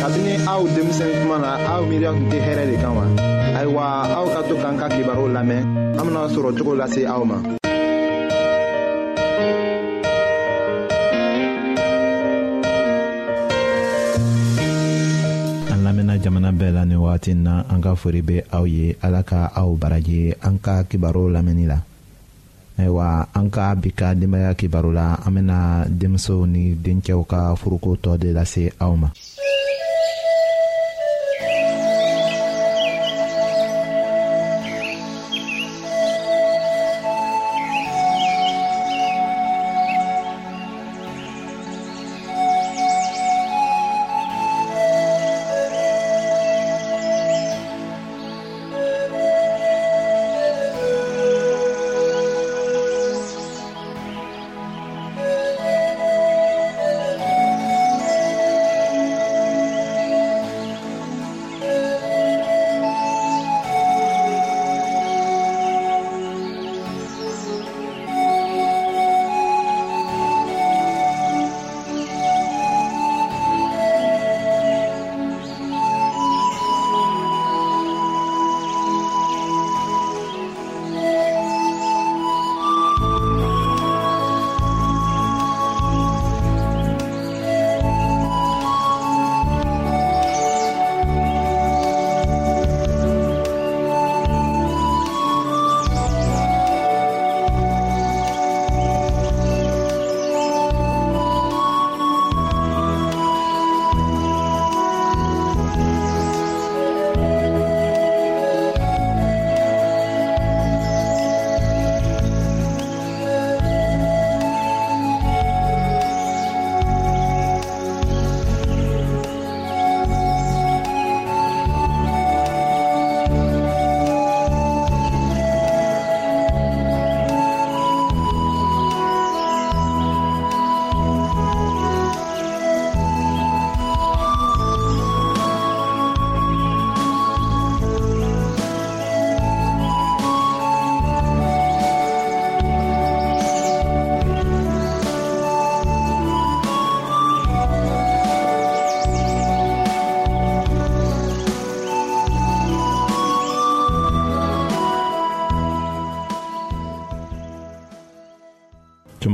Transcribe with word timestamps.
kabini 0.00 0.34
aw 0.46 0.62
denmisɛn 0.74 1.10
kuma 1.22 1.36
na 1.38 1.50
aw 1.76 1.80
miiriya 1.88 2.10
tun 2.16 2.26
tɛ 2.32 2.38
hɛrɛ 2.46 2.64
de 2.70 2.76
kan 2.82 2.94
wa 2.98 3.04
ayiwa 3.58 3.84
aw 4.18 4.24
ka 4.34 4.40
to 4.48 4.54
k'an 4.62 4.76
ka 4.80 4.86
kibaru 4.94 5.24
lamɛn 5.36 5.60
an 5.98 6.02
bena 6.06 6.22
sɔrɔ 6.34 6.48
cogo 6.56 6.72
lase 6.78 7.02
aw 7.06 7.22
ma 7.24 7.36
jamana 16.20 16.52
bɛɛ 16.52 16.72
la 16.76 16.84
ni 16.84 16.96
wagati 17.00 17.32
na 17.32 17.64
an 17.72 17.80
ka 17.80 17.94
fori 17.96 18.20
be 18.20 18.44
aw 18.52 18.66
ye 18.68 18.92
ala 19.00 19.22
ka 19.24 19.48
aw 19.56 19.72
baraji 19.80 20.34
an 20.44 20.58
ka 20.60 20.84
kibaru 20.84 21.32
lamɛnni 21.32 21.64
la 21.72 21.78
ayiwa 22.76 23.24
an 23.32 23.48
ka 23.48 23.72
bi 23.74 23.88
ka 23.96 24.12
denbaya 24.14 24.52
kibaru 24.52 24.92
la 24.92 25.16
an 25.24 25.32
bena 25.32 25.56
denmisɛw 25.88 26.44
ni 26.44 26.74
dencɛw 26.82 27.24
ka 27.24 27.56
furuko 27.56 27.96
tɔ 28.02 28.18
de 28.20 28.28
lase 28.36 28.68
aw 28.78 28.92
ma 29.00 29.08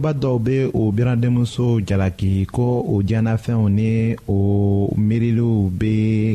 koloba 0.00 0.18
dɔw 0.22 0.36
be 0.46 0.56
o 0.80 0.90
biradenmuso 0.96 1.66
jalaki 1.88 2.32
ko 2.54 2.66
o 2.92 3.02
diɲɛnafɛnw 3.02 3.66
ni 3.76 3.90
o 4.34 4.38
miiriliw 4.96 5.54
be 5.78 5.94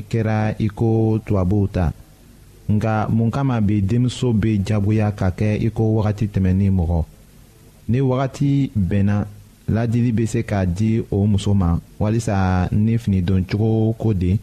kɛra 0.09 0.37
i 0.59 0.67
ko 0.77 1.19
tubabuw 1.25 1.65
ta 1.75 1.85
nka 2.73 3.07
mun 3.09 3.31
kama 3.31 3.59
bi 3.61 3.81
denmuso 3.81 4.33
be 4.41 4.51
jagoya 4.67 5.11
ka 5.11 5.29
kɛ 5.37 5.57
i 5.65 5.69
ko 5.71 5.83
wagati 5.97 6.25
tɛmɛni 6.33 6.67
mɔgɔ 6.77 7.01
ni 7.89 7.99
wagati 8.01 8.71
bɛnna 8.89 9.25
ladili 9.67 10.11
be 10.11 10.25
se 10.27 10.43
ka 10.43 10.63
di 10.65 11.01
o 11.09 11.25
muso 11.25 11.51
ma 11.55 11.79
walisa 11.99 12.69
ni 12.71 12.97
finidon 12.99 13.43
cogo 13.49 13.95
ko 13.97 14.13
de 14.13 14.37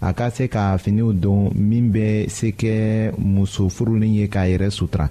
a 0.00 0.12
ka 0.14 0.30
se 0.30 0.48
ka 0.48 0.76
finiw 0.78 1.12
don 1.12 1.50
min 1.54 1.92
bɛ 1.92 2.28
se 2.30 2.46
kɛ 2.48 2.76
muso 3.18 3.68
furulen 3.68 4.14
ye 4.14 4.26
k'a 4.26 4.48
yɛrɛ 4.48 4.70
sutura 4.70 5.10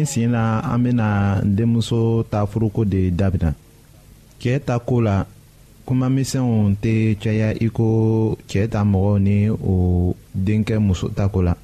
nin 0.00 0.06
sen 0.08 0.32
na 0.32 0.60
an 0.64 0.80
bena 0.82 1.40
denmuso 1.44 2.24
ta 2.32 2.46
furuko 2.48 2.84
de 2.84 3.10
dabila 3.10 3.52
cɛɛ 4.40 4.58
ta 4.66 4.74
koo 4.86 5.00
la 5.00 5.24
kumamisɛnw 5.86 6.74
tɛ 6.82 6.92
caya 7.22 7.48
i 7.64 7.68
ko 7.68 7.84
cɛɛ 8.48 8.70
ta 8.72 8.80
mɔgɔw 8.84 9.18
ni 9.20 9.36
o 9.50 10.16
denkɛ 10.46 10.78
muso 10.80 11.06
ta 11.08 11.28
ko 11.28 11.42
la 11.42 11.54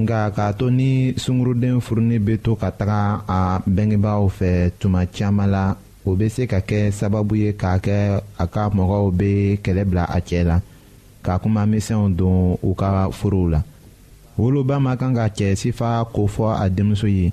nga 0.00 0.18
k'a 0.36 0.52
to 0.58 0.66
ni 0.70 1.14
sunguruden 1.22 1.80
furunin 1.80 2.20
be 2.26 2.34
to 2.44 2.52
ka 2.60 2.68
taga 2.78 3.24
a 3.26 3.38
bengebaaw 3.66 4.28
fɛ 4.38 4.50
tuma 4.78 5.00
caaman 5.06 5.50
la 5.50 5.64
o 6.04 6.14
be 6.18 6.26
se 6.28 6.42
ka 6.52 6.60
kɛ 6.68 6.78
sababu 6.92 7.34
ye 7.36 7.50
k'a 7.60 7.78
kɛ 7.84 8.20
a 8.42 8.44
ka 8.46 8.68
mɔgɔw 8.76 9.06
be 9.18 9.56
kɛlɛ 9.64 9.82
bila 9.90 10.04
a 10.16 10.18
cɛɛ 10.28 10.44
la 10.50 10.56
ka 11.24 11.38
kuma 11.42 11.62
misɛnw 11.64 12.04
don 12.18 12.58
u 12.68 12.74
ka 12.74 13.08
forow 13.18 13.48
la 13.48 13.60
woloba 14.38 14.76
man 14.78 14.98
kan 15.00 15.14
ka 15.18 15.26
cɛ 15.38 15.56
sifa 15.60 15.88
kofɔ 16.12 16.46
a 16.62 16.68
denmuso 16.68 17.08
ye 17.08 17.32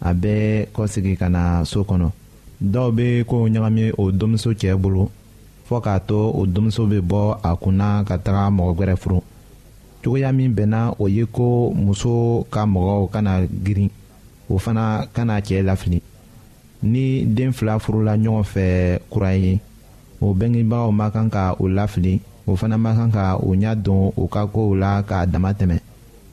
a 0.00 0.14
bɛ 0.14 0.66
kɔsegi 0.74 1.16
ka 1.18 1.28
na 1.28 1.42
so 1.66 1.82
kɔnɔ 1.82 2.10
dɔw 2.72 2.88
bɛ 2.92 3.24
kow 3.28 3.46
ɲagami 3.48 3.92
o 3.98 4.10
denmuso 4.12 4.50
cɛ 4.54 4.76
bolo 4.80 5.10
fɔ 5.68 5.80
k'a 5.82 5.98
to 6.06 6.18
o 6.38 6.46
denmuso 6.46 6.86
bɛ 6.86 6.98
bɔ 7.02 7.20
a 7.42 7.56
kunna 7.56 8.04
ka 8.06 8.16
taga 8.18 8.50
mɔgɔ 8.50 8.72
wɛrɛ 8.78 8.96
furu 8.96 9.20
cogoya 10.02 10.32
min 10.34 10.54
bɛnna 10.54 10.94
o 10.98 11.06
ye 11.08 11.24
ko 11.26 11.70
muso 11.74 12.44
ka 12.50 12.64
mɔgɔw 12.64 13.10
kana 13.10 13.46
girin 13.64 13.90
o 14.48 14.58
fana 14.58 15.06
kana 15.12 15.40
cɛ 15.42 15.62
lafili 15.64 16.00
ni 16.82 17.24
den 17.24 17.52
fila 17.52 17.78
furula 17.80 18.14
ɲɔgɔn 18.16 18.44
fɛ 18.46 18.98
kura 19.10 19.34
ye 19.36 19.58
o 20.20 20.32
bɛngebaaw 20.34 20.92
man 20.94 21.10
kan 21.10 21.28
ka 21.30 21.54
o 21.58 21.64
lafili 21.66 22.20
o 22.46 22.54
fana 22.56 22.78
man 22.78 22.96
kan 22.96 23.10
ka 23.12 23.36
o 23.36 23.50
ɲɛ 23.54 23.74
don 23.82 24.12
u 24.16 24.28
ka 24.28 24.46
kow 24.46 24.74
la 24.74 25.02
k'a 25.02 25.26
dama 25.26 25.52
tɛmɛ 25.52 25.78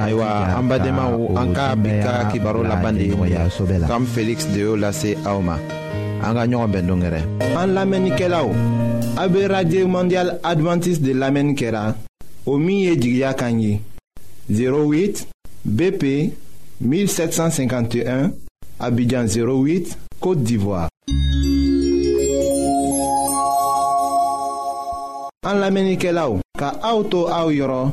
ayiwa 0.00 0.56
an 0.56 0.68
badenmaw 0.68 1.36
an 1.36 1.52
ka 1.52 1.76
bi 1.76 1.90
ka 2.02 2.30
kibaro 2.32 2.62
laban 2.62 2.96
de 2.96 3.04
ye 3.10 3.14
mun 3.14 3.28
ye 3.28 3.80
kam 3.88 4.06
feliksi 4.06 4.48
de 4.54 4.60
y'o 4.60 4.76
lase 4.76 5.16
aw 5.24 5.40
ma 5.40 5.56
an 6.22 6.34
ka 6.34 6.44
ɲɔgɔn 6.46 6.70
bɛn 6.72 6.86
dongɛrɛ 6.86 7.20
an 7.56 7.74
lamɛnnikɛlaw 7.74 8.48
a 9.18 9.28
be 9.28 9.46
radio 9.46 9.86
mondial 9.88 10.28
advantiste 10.42 11.02
de 11.02 11.12
lamɛnni 11.14 11.54
kɛra 11.56 11.94
o 12.46 12.58
min 12.58 12.78
ye 12.86 12.96
jigiya 12.96 13.34
kan 13.36 13.58
ye 13.60 13.80
08 14.48 15.24
bp 15.64 16.32
1751 16.80 18.30
abidjan 18.80 19.26
08 19.28 19.96
côte 20.20 20.42
d'ivoire 20.44 20.88
an 25.44 25.56
lamɛnnikɛlaw 25.60 26.40
ka 26.58 26.78
auto 26.82 27.24
to 27.24 27.28
aw 27.32 27.48
yɔrɔ 27.50 27.92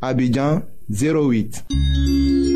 Abidjan 0.00 0.62
08. 0.88 2.55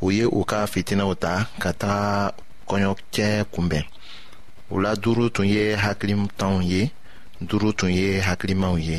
u 0.00 0.10
ye 0.12 0.24
u 0.30 0.44
ka 0.46 0.62
fitinɛw 0.70 1.12
ta 1.22 1.32
ka 1.62 1.70
taga 1.80 2.32
kɔɲɔcɛ 2.68 3.26
kunbɛn 3.52 3.84
u 4.70 4.80
la 4.82 4.90
duuru 5.02 5.24
tun 5.34 5.46
ye 5.54 5.62
hakilitanw 5.82 6.58
ye 6.70 6.80
duuru 7.48 7.70
tun 7.78 7.90
ye 7.98 8.06
hakilimaw 8.26 8.76
ye 8.88 8.96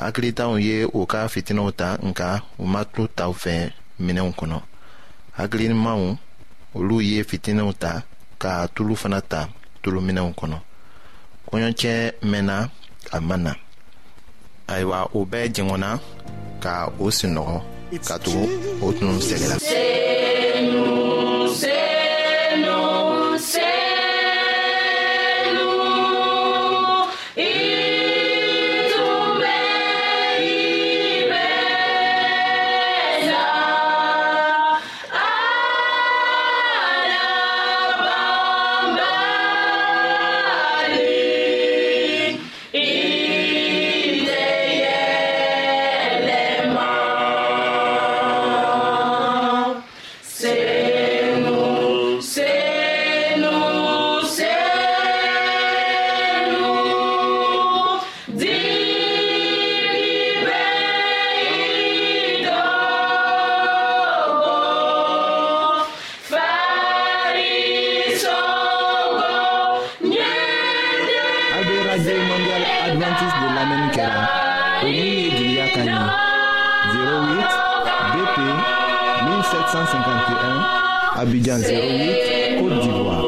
hakilitanw 0.00 0.54
ye 0.66 0.76
u 0.84 1.00
ka 1.12 1.20
fitinɛw 1.32 1.70
ta 1.80 1.88
nka 2.08 2.28
u 2.58 2.64
ma 2.72 2.80
tulo 2.92 3.08
ta 3.16 3.24
u 3.28 3.32
fɛ 3.42 3.54
minɛnw 4.04 4.32
kɔnɔ 4.38 4.58
hakilimaw 5.38 6.00
olu 6.76 6.96
ye 7.10 7.22
fitinɛw 7.30 7.70
ta 7.82 7.92
ka 8.42 8.66
tulu 8.74 8.94
fana 9.00 9.20
ta 9.30 9.40
tuluminɛnw 9.82 10.30
kɔnɔ 10.38 10.58
kɔɲɔcɛ 11.48 11.92
mɛnna 12.32 12.58
a 13.12 13.18
ma 13.20 13.36
na 13.36 13.52
ayiwa 14.72 14.98
o 15.16 15.24
bɛɛ 15.24 15.44
jɛngɔnna 15.54 15.90
ka 16.62 16.72
o 16.98 17.06
sinɔgɔ 17.18 17.75
ka 18.06 18.16
tugu 18.22 18.48
o 18.82 18.92
tun 18.98 19.16
sɛgɛla 19.26 19.56
le 71.98 72.02
Mondial 72.02 72.62
adventiste 72.84 73.40
de 73.40 73.48
l'Amen 73.54 73.84
Kara, 73.94 74.24
o 74.82 74.84
de 76.92 77.02
08 77.32 77.52
BP 78.12 78.36
1751 79.36 81.20
Abidjan 81.20 81.58
08 81.58 82.58
Côte 82.60 82.78
d'Ivoire. 82.80 83.22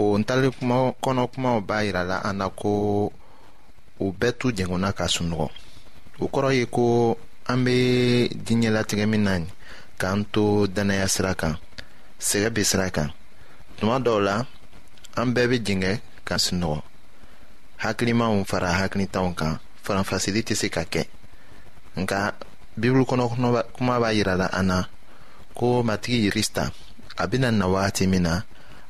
o 0.00 0.04
ntali 0.18 0.48
kɔnɔ 1.02 1.22
kumaw 1.32 1.58
b'a 1.68 1.76
yirala 1.84 2.16
an 2.28 2.36
na 2.38 2.46
ko 2.60 2.70
u 4.00 4.06
bɛɛ 4.18 4.30
t'u 4.38 4.48
jɛngunna 4.56 4.90
ka 4.98 5.04
sunɔgɔ 5.14 5.46
o 6.22 6.26
kɔrɔ 6.32 6.50
ye 6.58 6.64
ko 6.76 6.84
an 7.50 7.58
be 7.64 7.76
diɲɛlatigɛ 8.44 9.04
min 9.10 9.22
na 9.26 9.32
k'an 10.00 10.18
to 10.32 10.66
dannaya 10.74 11.06
sira 11.14 11.34
kan 11.40 11.54
sɛgɛ 12.28 12.48
be 12.54 12.62
sira 12.70 12.90
kan 12.96 13.08
tuma 13.76 13.96
dɔw 14.04 14.18
la 14.26 14.34
an 15.20 15.28
bɛɛ 15.34 15.46
be 15.50 15.56
jɛngɛ 15.66 15.92
ka 16.28 16.34
sunɔgɔ 16.46 16.78
hakilimaw 17.82 18.32
fara 18.50 18.70
hakilitanw 18.80 19.30
kan 19.40 19.58
faranfasili 19.84 20.40
tɛ 20.46 20.54
se 20.60 20.68
ka 20.68 20.82
kɛ 20.92 21.02
nka 22.00 22.18
bibulu 22.80 23.04
kɔnɔ 23.10 23.26
kuma 23.76 23.94
b'a 24.02 24.10
yirala 24.18 24.46
an 24.58 24.66
na 24.66 24.80
ko 25.58 25.82
matigi 25.82 26.20
kirista 26.32 26.72
a 27.18 27.26
bena 27.28 27.50
na 27.52 27.66
wagati 27.66 28.06
min 28.08 28.22
na 28.22 28.40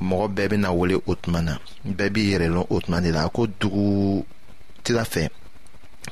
mɔgɔ 0.00 0.26
bɛɛ 0.34 0.48
bena 0.50 0.72
wele 0.72 0.94
o 1.06 1.14
tuma 1.14 1.40
na 1.42 1.58
bɛɛ 1.84 2.10
b'i 2.12 2.28
yɛrɛ 2.32 2.46
lɔn 2.54 2.66
o 2.70 2.80
tuma 2.80 3.00
de 3.00 3.10
la 3.12 3.28
ko 3.28 3.46
dugu 3.46 4.24
tila 4.84 5.04
fɛ 5.04 5.30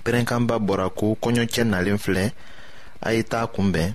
pɛrɛnkanba 0.04 0.56
bɔra 0.58 0.88
ko 0.94 1.16
kɔɲɔcɛ 1.22 1.64
nalen 1.66 1.98
filɛ 1.98 2.32
a 3.02 3.12
ye 3.12 3.22
taa 3.22 3.46
kunbɛn 3.46 3.94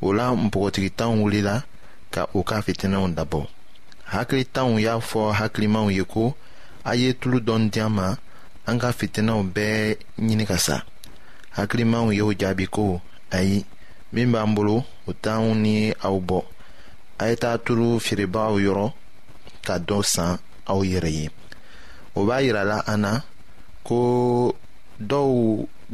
o 0.00 0.12
la 0.12 0.30
npogotigitanw 0.30 1.20
wulila 1.22 1.62
ka 2.10 2.26
u 2.34 2.42
ka 2.42 2.60
fitinɛw 2.62 3.14
dabɔ 3.14 3.46
hakilitanw 4.12 4.78
y'a 4.78 5.00
fɔ 5.00 5.32
hakilimaw 5.34 5.90
ye 5.90 6.04
ko 6.04 6.34
a 6.84 6.94
ye 6.94 7.12
tulu 7.14 7.40
dɔn 7.40 7.70
diyan 7.70 7.90
ma 7.92 8.14
an 8.66 8.78
ka 8.78 8.92
fitinɛw 8.92 9.42
bɛɛ 9.54 9.96
ɲini 10.20 10.46
ka 10.46 10.56
sa 10.58 10.82
hakilimaw 11.56 12.12
y'o 12.16 12.32
jaabi 12.32 12.66
ko 12.70 13.00
ayi 13.32 13.64
min 14.12 14.30
b'an 14.30 14.54
bolo 14.54 14.84
o 15.08 15.12
t'anw 15.12 15.54
ni 15.56 15.92
aw 16.00 16.20
bɔ 16.20 16.42
a 17.18 17.26
ye 17.30 17.36
taa 17.36 17.56
tulu 17.58 17.98
feerebagaw 17.98 18.60
yɔrɔ 18.62 18.92
ka 19.66 19.74
dɔ 19.88 19.98
san 20.14 20.30
aw 20.70 20.80
yɛrɛ 20.90 21.10
ye 21.18 21.26
o 22.18 22.24
b'a 22.26 22.36
yirala 22.44 22.78
an 22.92 22.98
na 23.04 23.12
ko 23.86 23.98
dɔw 25.10 25.28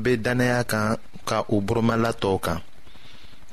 be 0.03 0.13
dannaya 0.25 0.61
kan 0.71 0.93
ka 1.29 1.39
u 1.49 1.57
burumala 1.67 2.11
tɔw 2.23 2.37
kan 2.47 2.59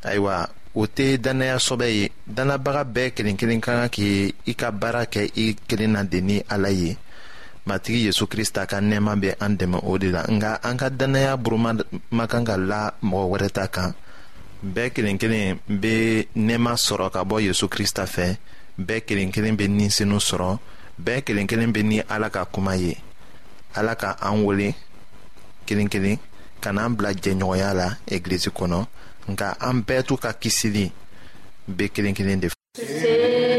ayiwa 0.09 0.35
o 0.75 0.81
tɛ 0.95 1.07
dannaya 1.25 1.57
sɔbɛ 1.67 1.87
ye 1.97 2.03
dannabaga 2.35 2.81
bɛɛ 2.95 3.07
kelen 3.15 3.37
kelen 3.39 3.61
ka 3.65 3.71
kan 3.79 3.89
k'i 3.95 4.13
i 4.51 4.53
ka 4.59 4.69
baara 4.81 5.03
kɛ 5.13 5.21
i 5.43 5.55
kelen 5.67 5.91
na 5.95 6.03
de 6.11 6.19
ni 6.21 6.35
ala 6.55 6.69
ye 6.81 6.91
matigi 7.67 8.01
yezu 8.07 8.25
krista 8.31 8.61
ka 8.71 8.77
nɛɛma 8.89 9.13
bɛ 9.21 9.31
an 9.45 9.53
dɛmɛ 9.59 9.77
o 9.91 9.97
de 10.01 10.07
la 10.15 10.23
nga 10.37 10.51
an 10.67 10.77
ka 10.79 10.89
dannaya 10.89 11.33
buruma 11.43 11.71
ma 12.17 12.25
kan 12.31 12.43
ka 12.45 12.55
la 12.57 12.81
mɔgɔ 13.09 13.25
wɛrɛ 13.31 13.49
ta 13.57 13.65
kan 13.67 13.91
bɛɛ 14.73 14.87
kelen 14.95 15.17
kelen 15.21 15.59
be 15.81 16.27
nɛɛma 16.47 16.73
sɔrɔ 16.87 17.07
ka 17.13 17.21
bɔ 17.29 17.37
yezu 17.47 17.67
krista 17.67 18.03
fɛ 18.15 18.37
bɛɛ 18.77 18.99
kelen 19.07 19.31
kelen 19.31 19.55
bɛ 19.57 19.67
ninsenu 19.67 20.19
sɔrɔ 20.19 20.59
bɛɛ 21.03 21.23
kelen 21.25 21.47
kelen 21.47 21.73
bɛ 21.73 21.81
ni 21.83 22.01
ala 22.09 22.29
ka 22.29 22.45
kuma 22.45 22.75
ye 22.75 22.95
ala 23.75 23.95
ka 23.95 24.15
an 24.21 24.43
wele 24.45 24.75
kelen 25.65 25.89
kelen 25.89 26.17
ka 26.61 26.71
n'an 26.71 26.95
bila 26.95 27.13
jɛɲɔgɔnya 27.13 27.73
la 27.73 27.97
eglise 28.07 28.49
kɔnɔ 28.49 28.85
nka 29.29 29.57
an 29.59 29.81
bɛɛ 29.83 30.03
t'u 30.07 30.17
ka 30.17 30.31
kisili 30.33 30.91
bɛɛ 31.69 31.89
kelen 31.93 32.13
kelen 32.15 32.39
de 32.39 32.49
fɛ. 32.49 33.56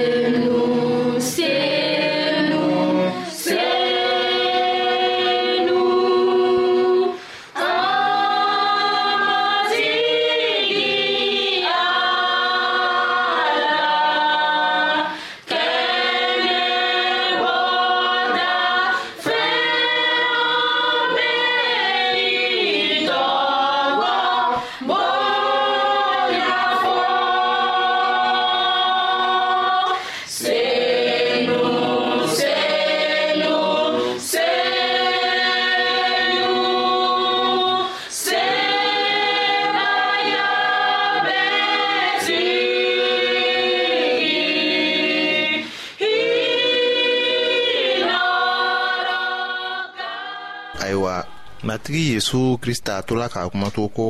matigi 51.89 52.13
yezu 52.13 52.59
krista 52.61 53.01
tola 53.03 53.29
k'a 53.33 53.49
kumato 53.49 53.89
ko 53.97 54.07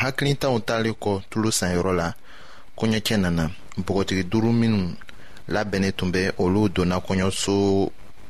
hakilitanw 0.00 0.58
talen 0.66 0.94
kɔ 1.02 1.12
tulo 1.30 1.50
sanyɔrɔ 1.58 1.92
la 2.00 2.06
kɔɲɔcɛ 2.78 3.14
nana 3.24 3.44
bɔgɔtigi 3.84 4.22
duuru 4.30 4.50
minnu 4.60 4.94
labɛnnen 5.54 5.92
tun 5.96 6.10
bɛ 6.14 6.20
olu 6.42 6.62
donna 6.74 6.96
kɔɲɔso 7.06 7.54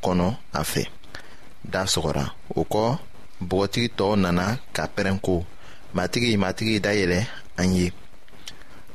kɔnɔ 0.03 0.27
a 0.53 0.61
fɛ 0.71 0.83
da 1.71 1.81
sɔgɔra 1.93 2.25
o 2.55 2.61
kɔ 2.71 2.97
bɔgɔtigi 3.49 3.89
tɔw 3.97 4.15
nana 4.23 4.57
ka 4.75 4.83
pɛrɛn 4.95 5.19
ko 5.21 5.45
matigi 5.95 6.33
matigi 6.43 6.77
dayɛlɛ 6.85 7.27
an 7.61 7.69
ye 7.75 7.91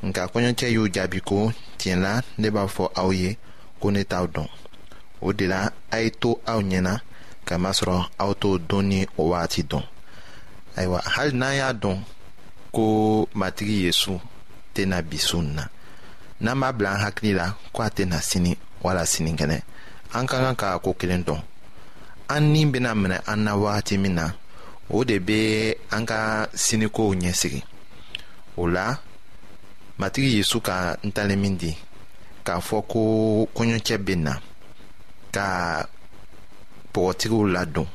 nka 0.06 0.22
kɔɲɔcɛ 0.32 0.66
y'u 0.74 0.84
jaabi 0.94 1.20
ko 1.28 1.52
tiɲɛ 1.78 1.96
la 2.02 2.20
ne 2.40 2.48
b'a 2.54 2.66
fɔ 2.76 2.84
aw 3.02 3.10
ye 3.12 3.36
ko 3.80 3.90
ne 3.90 4.02
t'aw 4.04 4.26
dɔn 4.34 4.48
o 5.20 5.32
de 5.32 5.46
la 5.46 5.68
a 5.92 5.96
ye 6.04 6.10
to 6.20 6.30
aw 6.46 6.60
ɲɛna 6.60 7.00
kamasɔrɔ 7.48 7.96
sɔrɔ 7.96 8.10
aw 8.22 8.32
t'o 8.40 8.50
dɔn 8.68 8.82
ni 8.90 8.98
o 9.16 9.22
wagati 9.30 9.62
dɔn 9.70 9.82
ayiwa 10.78 10.98
hali 11.14 11.32
n'an 11.40 11.54
y'a 11.60 11.70
dɔn 11.82 11.96
ko 12.74 12.84
matigi 13.40 13.78
yesu 13.86 14.12
tɛna 14.74 14.98
bi 15.02 15.18
su 15.18 15.38
na 15.42 15.64
n'an 16.44 16.58
b'a 16.60 16.70
bila 16.76 16.90
an 16.94 17.00
hakili 17.04 17.32
la 17.38 17.54
ko 17.72 17.82
a 17.82 17.88
tɛna 17.96 18.18
sini 18.30 18.52
wala 18.82 19.02
sinikɛnɛ 19.06 19.58
an 20.16 20.26
ka 20.26 20.36
kan 20.42 20.54
k'a 20.56 20.78
ko 20.82 20.90
kelen 20.94 21.22
dɔn 21.24 21.40
an 22.34 22.52
ni 22.52 22.66
bɛna 22.66 22.90
minɛ 22.94 23.18
an 23.26 23.36
na 23.44 23.54
wagati 23.56 23.96
min 23.98 24.14
na 24.14 24.26
o 24.90 25.04
de 25.04 25.18
bɛ 25.18 25.74
an 25.94 26.04
ka 26.06 26.46
sinikow 26.54 27.14
ɲɛsigi 27.14 27.62
o 28.56 28.66
la 28.66 28.98
matigi 29.98 30.38
yesu 30.42 30.60
ka 30.60 30.96
ntalen 31.04 31.38
min 31.40 31.56
di 31.56 31.70
k'a 32.44 32.58
fɔ 32.60 32.78
ko 32.88 33.00
kɔɲɔcɛ 33.54 33.96
bɛ 34.04 34.14
na 34.18 34.32
ka 35.32 35.86
pɔgɔtigiw 36.96 37.44
ladon 37.54 37.88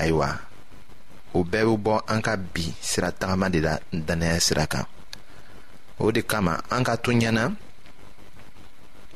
ayiwa 0.00 0.28
o 1.36 1.44
bɛɛ 1.50 1.64
be 1.70 1.76
bɔ 1.84 1.92
an 2.12 2.20
ka 2.26 2.32
bi 2.54 2.64
sira 2.80 3.10
tagama 3.20 3.50
de 3.52 3.60
la 3.60 3.74
dannaya 3.92 4.40
sira 4.40 4.64
kan 4.66 4.84
o 6.00 6.10
de 6.14 6.22
kama 6.24 6.54
an 6.70 6.82
ka 6.84 6.96
to 7.04 7.10
ɲɛna 7.12 7.44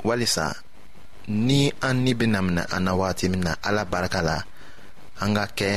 walisa 0.03 0.45
ni 1.27 1.71
an 1.81 2.03
ni 2.05 2.13
bena 2.13 2.39
mina 2.41 2.63
an 2.75 2.83
na 2.85 2.93
wagati 2.93 3.29
min 3.31 3.41
na 3.47 3.53
ala 3.67 3.83
barika 3.85 4.21
la 4.21 4.37
an 5.21 5.33
ka 5.35 5.45
kɛ 5.57 5.71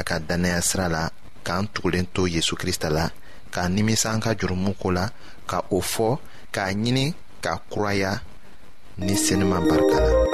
a 0.00 0.02
ka 0.08 0.16
dannaya 0.18 0.60
sira 0.62 0.88
la 0.88 1.08
k'an 1.46 1.66
tugulen 1.74 2.06
to 2.14 2.22
yezu 2.34 2.54
krista 2.56 2.88
la 2.90 3.08
k'a 3.52 3.68
nimisa 3.74 4.08
an 4.14 4.20
ka 4.24 4.32
jurumu 4.34 4.72
ko 4.80 4.88
la 4.90 5.06
ka 5.50 5.60
o 5.70 5.80
fɔ 5.80 6.16
k'a 6.54 6.66
ɲini 6.82 7.12
k'a 7.44 7.60
kuraya 7.70 8.20
ni 8.96 9.14
senima 9.16 9.58
barika 9.68 9.98
la 10.00 10.33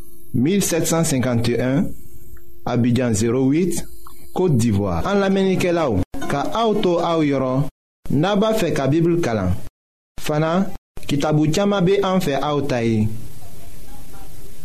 1751 0.33 1.85
Abidjan 2.65 3.11
08 3.11 3.83
Kote 4.33 4.55
d'Ivoire 4.57 5.03
An 5.05 5.19
la 5.19 5.29
menike 5.29 5.73
la 5.75 5.89
ou 5.91 5.99
Ka 6.31 6.45
auto 6.55 6.99
a 7.03 7.17
ou 7.19 7.25
yoron 7.27 7.65
Naba 8.15 8.53
fe 8.55 8.69
ka 8.75 8.85
bibl 8.91 9.17
kalan 9.23 9.51
Fana 10.21 10.69
kitabu 11.07 11.49
tiyama 11.51 11.81
be 11.83 11.99
an 12.05 12.23
fe 12.23 12.37
a 12.39 12.53
ou 12.55 12.63
tayi 12.63 13.03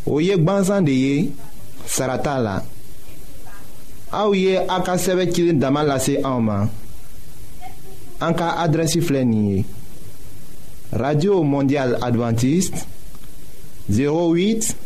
Ou 0.06 0.22
yek 0.22 0.44
ban 0.46 0.62
zan 0.62 0.86
de 0.86 0.94
ye 0.94 1.32
Sarata 1.86 2.36
la 2.42 2.56
A 4.14 4.22
ou 4.28 4.38
ye 4.38 4.54
a 4.60 4.78
ka 4.86 4.94
seve 5.02 5.26
kilin 5.32 5.58
damal 5.58 5.90
la 5.90 5.98
se 6.02 6.18
a 6.22 6.30
ou 6.38 6.46
man 6.46 6.70
An 8.22 8.38
ka 8.38 8.52
adresi 8.62 9.02
flenye 9.02 9.64
Radio 10.94 11.42
Mondial 11.42 11.98
Adventist 12.06 12.84
08 13.90 14.85